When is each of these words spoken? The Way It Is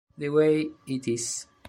The 0.17 0.29
Way 0.29 0.67
It 0.87 1.07
Is 1.09 1.45